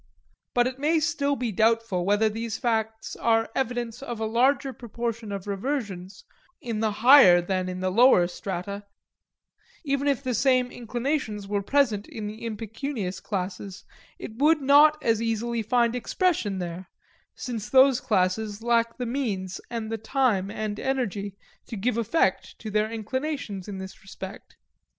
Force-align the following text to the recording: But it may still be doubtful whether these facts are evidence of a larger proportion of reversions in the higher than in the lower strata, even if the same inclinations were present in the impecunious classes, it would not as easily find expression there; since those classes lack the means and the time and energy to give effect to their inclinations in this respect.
But 0.55 0.65
it 0.65 0.79
may 0.79 0.99
still 0.99 1.35
be 1.35 1.51
doubtful 1.51 2.05
whether 2.07 2.27
these 2.27 2.57
facts 2.57 3.15
are 3.17 3.51
evidence 3.53 4.01
of 4.01 4.19
a 4.19 4.25
larger 4.25 4.73
proportion 4.73 5.31
of 5.31 5.45
reversions 5.45 6.23
in 6.59 6.79
the 6.79 6.89
higher 7.05 7.39
than 7.39 7.69
in 7.69 7.81
the 7.81 7.91
lower 7.91 8.25
strata, 8.25 8.87
even 9.83 10.07
if 10.07 10.23
the 10.23 10.33
same 10.33 10.71
inclinations 10.71 11.47
were 11.47 11.61
present 11.61 12.07
in 12.07 12.25
the 12.25 12.43
impecunious 12.47 13.19
classes, 13.19 13.85
it 14.17 14.33
would 14.37 14.59
not 14.59 14.97
as 15.03 15.21
easily 15.21 15.61
find 15.61 15.95
expression 15.95 16.57
there; 16.57 16.89
since 17.35 17.69
those 17.69 18.01
classes 18.01 18.63
lack 18.63 18.97
the 18.97 19.05
means 19.05 19.61
and 19.69 19.91
the 19.91 19.99
time 19.99 20.49
and 20.49 20.79
energy 20.79 21.37
to 21.67 21.75
give 21.77 21.95
effect 21.99 22.57
to 22.57 22.71
their 22.71 22.91
inclinations 22.91 23.67
in 23.67 23.77
this 23.77 24.01
respect. 24.01 24.57